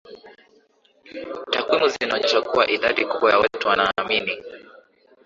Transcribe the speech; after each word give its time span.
takwimu 1.51 1.87
zinaonyesha 1.93 2.41
kuwa 2.41 2.67
idadi 2.69 3.05
kubwa 3.05 3.31
ya 3.31 3.37
watu 3.39 3.67
wanaamini 3.67 4.37